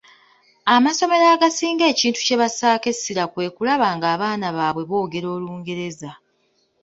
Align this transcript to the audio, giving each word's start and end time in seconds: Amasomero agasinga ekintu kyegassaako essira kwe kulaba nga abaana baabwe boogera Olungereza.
Amasomero 0.75 1.25
agasinga 1.35 1.83
ekintu 1.91 2.19
kyegassaako 2.27 2.85
essira 2.93 3.23
kwe 3.31 3.45
kulaba 3.55 3.87
nga 3.95 4.07
abaana 4.13 4.47
baabwe 4.55 4.83
boogera 4.89 5.27
Olungereza. 5.35 6.11